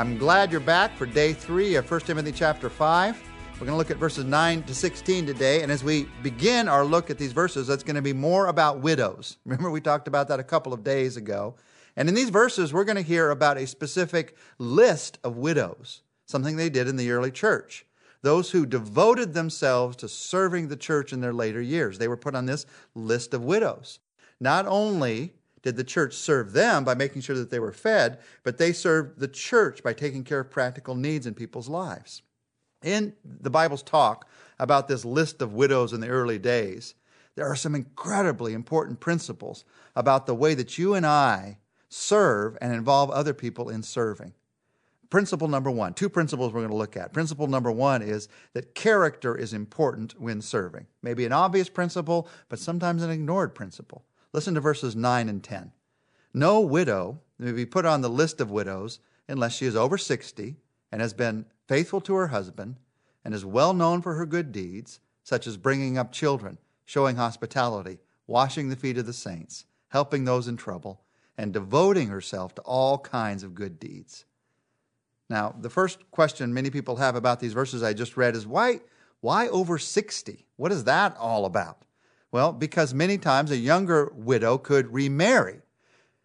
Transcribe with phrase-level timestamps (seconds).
[0.00, 3.22] I'm glad you're back for day three of 1 Timothy chapter 5.
[3.52, 5.62] We're going to look at verses 9 to 16 today.
[5.62, 8.80] And as we begin our look at these verses, that's going to be more about
[8.80, 9.36] widows.
[9.44, 11.54] Remember, we talked about that a couple of days ago.
[11.96, 16.56] And in these verses, we're going to hear about a specific list of widows, something
[16.56, 17.84] they did in the early church.
[18.22, 21.98] Those who devoted themselves to serving the church in their later years.
[21.98, 22.64] They were put on this
[22.94, 23.98] list of widows.
[24.40, 28.58] Not only did the church serve them by making sure that they were fed, but
[28.58, 32.22] they served the church by taking care of practical needs in people's lives.
[32.82, 34.26] In the Bible's talk
[34.58, 36.94] about this list of widows in the early days,
[37.34, 42.72] there are some incredibly important principles about the way that you and I serve and
[42.72, 44.32] involve other people in serving.
[45.10, 47.12] Principle number one, two principles we're going to look at.
[47.12, 50.86] Principle number one is that character is important when serving.
[51.02, 54.04] Maybe an obvious principle, but sometimes an ignored principle.
[54.32, 55.72] Listen to verses 9 and 10.
[56.32, 60.56] No widow may be put on the list of widows unless she is over 60
[60.92, 62.76] and has been faithful to her husband
[63.24, 67.98] and is well known for her good deeds, such as bringing up children, showing hospitality,
[68.26, 71.02] washing the feet of the saints, helping those in trouble,
[71.36, 74.24] and devoting herself to all kinds of good deeds.
[75.28, 78.80] Now, the first question many people have about these verses I just read is why,
[79.20, 80.46] why over 60?
[80.56, 81.84] What is that all about?
[82.32, 85.60] Well, because many times a younger widow could remarry.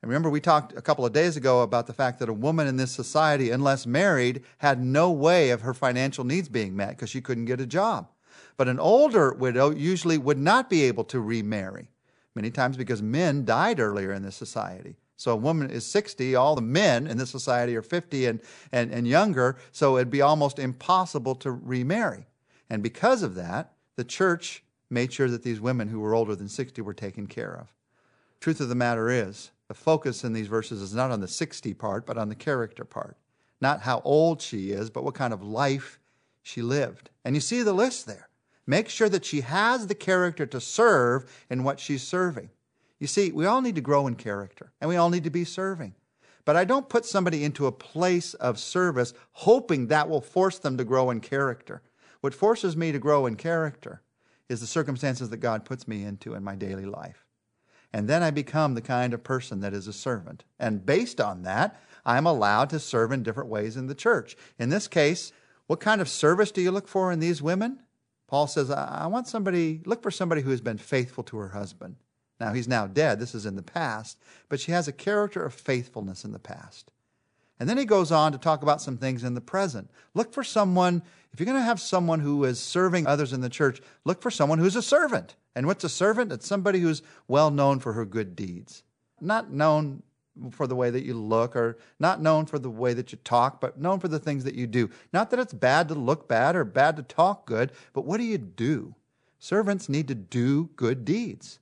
[0.00, 2.68] And remember, we talked a couple of days ago about the fact that a woman
[2.68, 7.10] in this society, unless married, had no way of her financial needs being met because
[7.10, 8.08] she couldn't get a job.
[8.56, 11.90] But an older widow usually would not be able to remarry,
[12.34, 14.96] many times because men died earlier in this society.
[15.16, 18.40] So a woman is 60, all the men in this society are 50 and,
[18.70, 22.26] and, and younger, so it'd be almost impossible to remarry.
[22.70, 26.48] And because of that, the church made sure that these women who were older than
[26.48, 27.74] 60 were taken care of.
[28.40, 31.74] Truth of the matter is, the focus in these verses is not on the 60
[31.74, 33.16] part, but on the character part.
[33.60, 35.98] Not how old she is, but what kind of life
[36.42, 37.10] she lived.
[37.24, 38.28] And you see the list there.
[38.66, 42.50] Make sure that she has the character to serve in what she's serving.
[42.98, 45.44] You see, we all need to grow in character, and we all need to be
[45.44, 45.94] serving.
[46.44, 50.76] But I don't put somebody into a place of service hoping that will force them
[50.78, 51.82] to grow in character.
[52.20, 54.02] What forces me to grow in character
[54.48, 57.26] is the circumstances that God puts me into in my daily life.
[57.92, 60.44] And then I become the kind of person that is a servant.
[60.58, 64.36] And based on that, I'm allowed to serve in different ways in the church.
[64.58, 65.32] In this case,
[65.66, 67.80] what kind of service do you look for in these women?
[68.26, 71.96] Paul says, I want somebody, look for somebody who has been faithful to her husband.
[72.38, 73.18] Now, he's now dead.
[73.18, 76.92] This is in the past, but she has a character of faithfulness in the past.
[77.60, 79.90] And then he goes on to talk about some things in the present.
[80.14, 81.02] Look for someone,
[81.32, 84.30] if you're going to have someone who is serving others in the church, look for
[84.30, 85.34] someone who's a servant.
[85.56, 86.32] And what's a servant?
[86.32, 88.84] It's somebody who's well known for her good deeds.
[89.20, 90.02] Not known
[90.52, 93.60] for the way that you look or not known for the way that you talk,
[93.60, 94.88] but known for the things that you do.
[95.12, 98.24] Not that it's bad to look bad or bad to talk good, but what do
[98.24, 98.94] you do?
[99.40, 101.58] Servants need to do good deeds.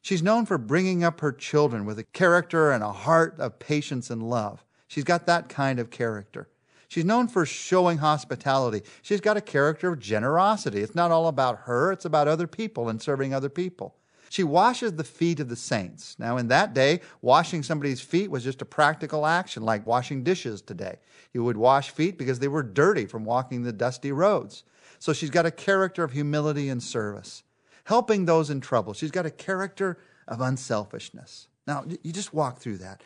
[0.00, 4.10] She's known for bringing up her children with a character and a heart of patience
[4.10, 4.64] and love.
[4.88, 6.48] She's got that kind of character.
[6.88, 8.82] She's known for showing hospitality.
[9.02, 10.80] She's got a character of generosity.
[10.80, 13.94] It's not all about her, it's about other people and serving other people.
[14.30, 16.16] She washes the feet of the saints.
[16.18, 20.60] Now, in that day, washing somebody's feet was just a practical action, like washing dishes
[20.60, 20.96] today.
[21.32, 24.64] You would wash feet because they were dirty from walking the dusty roads.
[24.98, 27.42] So she's got a character of humility and service,
[27.84, 28.92] helping those in trouble.
[28.92, 31.48] She's got a character of unselfishness.
[31.66, 33.02] Now, you just walk through that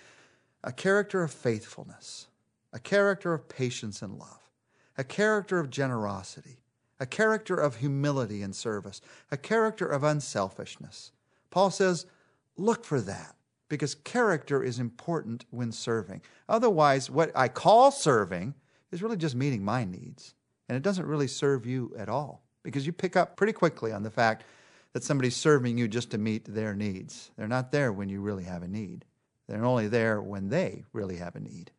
[0.64, 2.28] a character of faithfulness,
[2.72, 4.50] a character of patience and love,
[4.96, 6.58] a character of generosity,
[7.00, 9.00] a character of humility and service,
[9.30, 11.12] a character of unselfishness.
[11.50, 12.06] Paul says,
[12.56, 13.34] look for that
[13.68, 16.22] because character is important when serving.
[16.48, 18.54] Otherwise, what I call serving
[18.92, 20.34] is really just meeting my needs,
[20.68, 24.02] and it doesn't really serve you at all because you pick up pretty quickly on
[24.02, 24.44] the fact
[24.92, 27.30] that somebody's serving you just to meet their needs.
[27.36, 29.04] They're not there when you really have a need.
[29.52, 31.72] They're only there when they really have a need.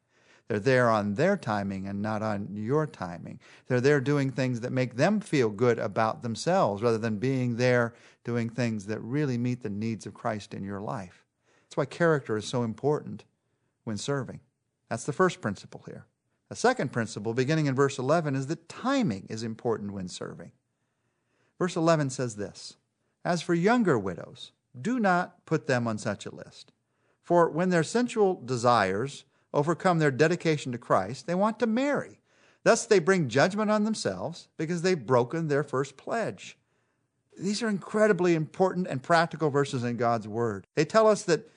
[0.47, 3.39] They're there on their timing and not on your timing.
[3.65, 7.95] They're there doing things that make them feel good about themselves rather than being there
[8.23, 11.25] doing things that really meet the needs of Christ in your life.
[11.63, 13.23] That's why character is so important
[13.85, 14.41] when serving.
[14.87, 16.05] That's the first principle here.
[16.51, 20.51] A second principle, beginning in verse 11, is that timing is important when serving.
[21.57, 22.75] Verse 11 says this
[23.25, 26.71] As for younger widows, do not put them on such a list
[27.23, 29.23] for when their sensual desires
[29.53, 32.19] overcome their dedication to Christ, they want to marry.
[32.63, 36.57] Thus, they bring judgment on themselves because they've broken their first pledge.
[37.37, 40.67] These are incredibly important and practical verses in God's Word.
[40.75, 41.49] They tell us that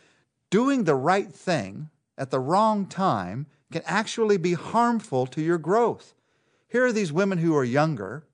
[0.50, 6.14] doing the right thing at the wrong time can actually be harmful to your growth.
[6.68, 8.24] Here are these women who are younger,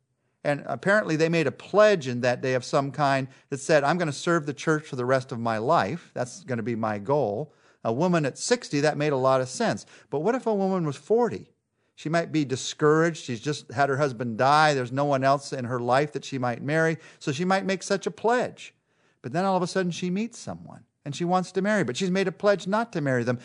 [0.44, 3.98] and apparently they made a pledge in that day of some kind that said, I'm
[3.98, 6.10] going to serve the church for the rest of my life.
[6.14, 7.54] That's going to be my goal.
[7.84, 9.86] A woman at 60, that made a lot of sense.
[10.10, 11.48] But what if a woman was 40?
[11.94, 13.24] She might be discouraged.
[13.24, 14.74] She's just had her husband die.
[14.74, 16.98] There's no one else in her life that she might marry.
[17.18, 18.74] So she might make such a pledge.
[19.20, 21.96] But then all of a sudden she meets someone and she wants to marry, but
[21.96, 23.38] she's made a pledge not to marry them.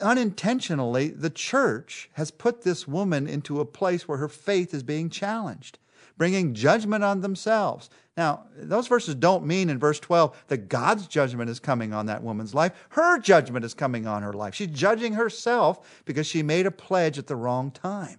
[0.00, 5.10] Unintentionally, the church has put this woman into a place where her faith is being
[5.10, 5.78] challenged,
[6.16, 7.90] bringing judgment on themselves.
[8.16, 12.22] Now, those verses don't mean in verse 12 that God's judgment is coming on that
[12.22, 12.72] woman's life.
[12.90, 14.54] Her judgment is coming on her life.
[14.54, 18.18] She's judging herself because she made a pledge at the wrong time.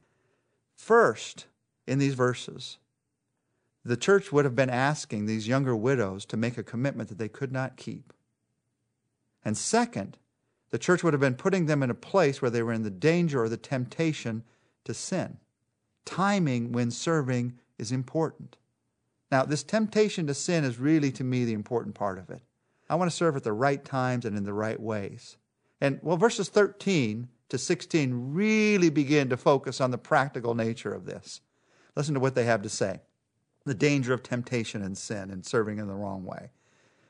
[0.76, 1.46] First,
[1.86, 2.78] in these verses,
[3.84, 7.30] the church would have been asking these younger widows to make a commitment that they
[7.30, 8.14] could not keep.
[9.44, 10.18] And second,
[10.72, 12.90] the church would have been putting them in a place where they were in the
[12.90, 14.44] danger or the temptation
[14.86, 15.38] to sin.
[16.06, 18.58] Timing when serving is important.
[19.32, 22.42] Now, this temptation to sin is really, to me, the important part of it.
[22.90, 25.38] I want to serve at the right times and in the right ways.
[25.80, 31.06] And, well, verses 13 to 16 really begin to focus on the practical nature of
[31.06, 31.42] this.
[31.96, 33.02] Listen to what they have to say
[33.64, 36.50] the danger of temptation and sin and serving in the wrong way.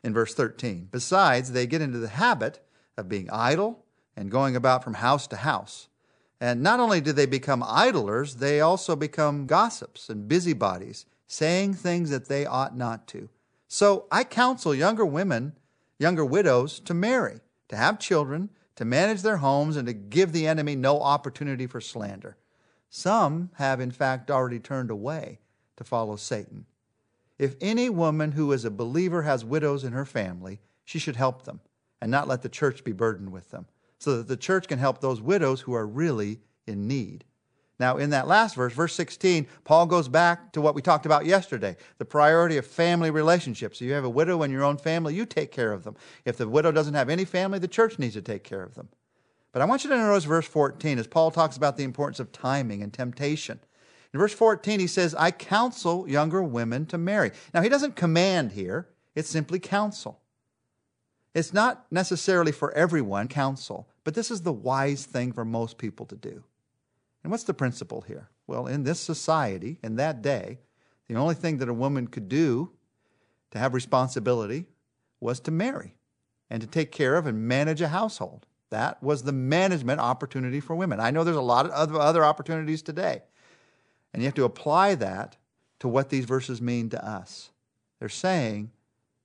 [0.03, 2.59] In verse 13, besides, they get into the habit
[2.97, 3.83] of being idle
[4.15, 5.87] and going about from house to house.
[6.39, 12.09] And not only do they become idlers, they also become gossips and busybodies, saying things
[12.09, 13.29] that they ought not to.
[13.67, 15.53] So I counsel younger women,
[15.99, 17.39] younger widows, to marry,
[17.69, 21.79] to have children, to manage their homes, and to give the enemy no opportunity for
[21.79, 22.37] slander.
[22.89, 25.39] Some have, in fact, already turned away
[25.77, 26.65] to follow Satan.
[27.37, 31.43] If any woman who is a believer has widows in her family, she should help
[31.43, 31.61] them
[32.01, 33.67] and not let the church be burdened with them,
[33.99, 37.25] so that the church can help those widows who are really in need.
[37.81, 41.25] Now, in that last verse, verse 16, Paul goes back to what we talked about
[41.25, 43.79] yesterday the priority of family relationships.
[43.79, 45.95] So you have a widow in your own family, you take care of them.
[46.23, 48.89] If the widow doesn't have any family, the church needs to take care of them.
[49.51, 52.31] But I want you to notice verse 14 as Paul talks about the importance of
[52.31, 53.59] timing and temptation.
[54.13, 57.31] In verse 14, he says, I counsel younger women to marry.
[57.51, 60.20] Now, he doesn't command here, it's simply counsel.
[61.33, 66.05] It's not necessarily for everyone, counsel, but this is the wise thing for most people
[66.07, 66.43] to do.
[67.23, 68.29] And what's the principle here?
[68.47, 70.59] Well, in this society, in that day,
[71.07, 72.71] the only thing that a woman could do
[73.51, 74.65] to have responsibility
[75.19, 75.95] was to marry
[76.49, 78.45] and to take care of and manage a household.
[78.71, 80.99] That was the management opportunity for women.
[80.99, 83.21] I know there's a lot of other opportunities today.
[84.13, 85.37] And you have to apply that
[85.79, 87.51] to what these verses mean to us.
[87.99, 88.71] They're saying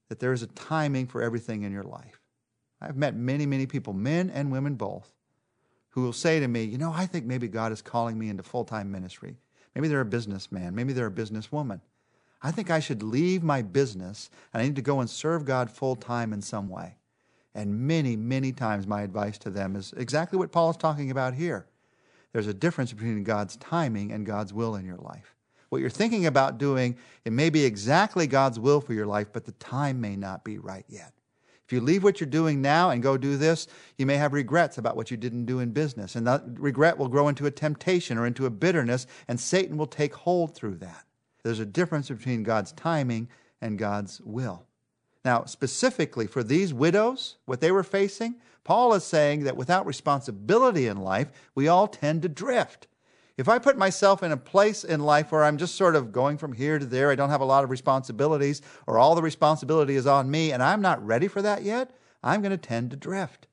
[0.08, 2.20] that there is a timing for everything in your life.
[2.80, 5.12] I've met many, many people, men and women both,
[5.90, 8.42] who will say to me, You know, I think maybe God is calling me into
[8.42, 9.36] full time ministry.
[9.74, 10.74] Maybe they're a businessman.
[10.74, 11.80] Maybe they're a businesswoman.
[12.42, 15.70] I think I should leave my business and I need to go and serve God
[15.70, 16.96] full time in some way.
[17.54, 21.34] And many, many times my advice to them is exactly what Paul is talking about
[21.34, 21.66] here.
[22.32, 25.35] There's a difference between God's timing and God's will in your life.
[25.68, 29.44] What you're thinking about doing, it may be exactly God's will for your life, but
[29.44, 31.12] the time may not be right yet.
[31.66, 33.66] If you leave what you're doing now and go do this,
[33.98, 36.14] you may have regrets about what you didn't do in business.
[36.14, 39.88] And that regret will grow into a temptation or into a bitterness, and Satan will
[39.88, 41.04] take hold through that.
[41.42, 43.28] There's a difference between God's timing
[43.60, 44.64] and God's will.
[45.24, 50.86] Now, specifically for these widows, what they were facing, Paul is saying that without responsibility
[50.86, 52.86] in life, we all tend to drift.
[53.36, 56.38] If I put myself in a place in life where I'm just sort of going
[56.38, 59.96] from here to there, I don't have a lot of responsibilities, or all the responsibility
[59.96, 62.96] is on me, and I'm not ready for that yet, I'm going to tend to
[62.96, 63.46] drift.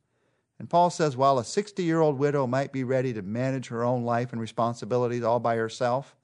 [0.57, 3.83] And Paul says while a 60 year old widow might be ready to manage her
[3.83, 6.15] own life and responsibilities all by herself,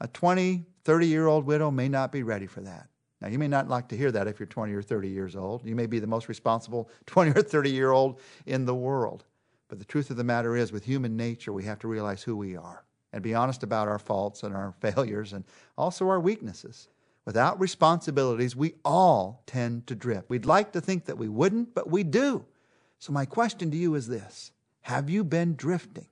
[0.00, 2.88] a 20, 30 year old widow may not be ready for that.
[3.20, 5.64] Now, you may not like to hear that if you're 20 or 30 years old.
[5.64, 9.24] You may be the most responsible 20 or 30 year old in the world.
[9.68, 12.36] But the truth of the matter is, with human nature, we have to realize who
[12.36, 15.44] we are and be honest about our faults and our failures and
[15.76, 16.88] also our weaknesses.
[17.24, 20.30] Without responsibilities, we all tend to drift.
[20.30, 22.44] We'd like to think that we wouldn't, but we do.
[22.98, 26.06] So, my question to you is this Have you been drifting?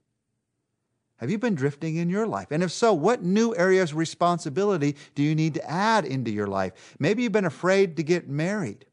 [1.18, 2.48] Have you been drifting in your life?
[2.50, 6.48] And if so, what new areas of responsibility do you need to add into your
[6.48, 6.96] life?
[6.98, 8.84] Maybe you've been afraid to get married.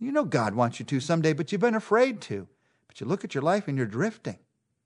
[0.00, 2.48] You know God wants you to someday, but you've been afraid to.
[2.88, 4.38] But you look at your life and you're drifting.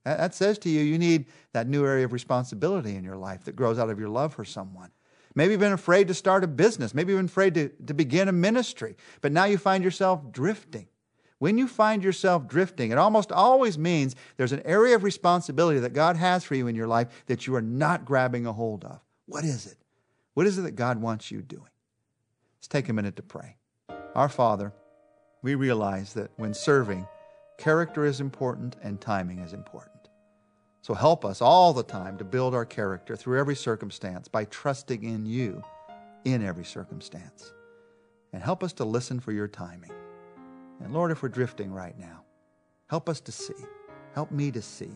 [0.05, 3.57] That says to you, you need that new area of responsibility in your life that
[3.57, 4.90] grows out of your love for someone.
[5.35, 6.95] Maybe you've been afraid to start a business.
[6.95, 10.88] Maybe you've been afraid to, to begin a ministry, but now you find yourself drifting.
[11.38, 15.93] When you find yourself drifting, it almost always means there's an area of responsibility that
[15.93, 19.00] God has for you in your life that you are not grabbing a hold of.
[19.26, 19.76] What is it?
[20.35, 21.71] What is it that God wants you doing?
[22.57, 23.57] Let's take a minute to pray.
[24.17, 24.73] Our Father,
[25.43, 27.07] we realize that when serving,
[27.58, 30.08] character is important and timing is important.
[30.80, 35.04] So help us all the time to build our character through every circumstance by trusting
[35.04, 35.62] in you
[36.24, 37.52] in every circumstance.
[38.32, 39.92] And help us to listen for your timing.
[40.80, 42.22] And Lord, if we're drifting right now,
[42.86, 43.66] help us to see,
[44.14, 44.92] help me to see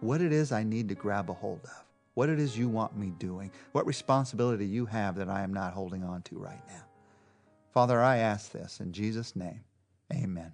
[0.00, 2.96] what it is I need to grab a hold of, what it is you want
[2.96, 6.84] me doing, what responsibility you have that I am not holding on to right now.
[7.72, 9.60] Father, I ask this in Jesus' name.
[10.12, 10.52] Amen.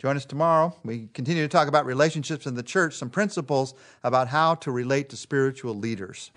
[0.00, 0.74] Join us tomorrow.
[0.82, 5.10] We continue to talk about relationships in the church, some principles about how to relate
[5.10, 6.30] to spiritual leaders.